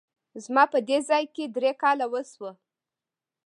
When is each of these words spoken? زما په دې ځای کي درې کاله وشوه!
زما 0.43 0.63
په 0.73 0.79
دې 0.87 0.97
ځای 1.09 1.23
کي 1.35 1.43
درې 1.55 1.71
کاله 1.81 2.05
وشوه! 2.13 2.51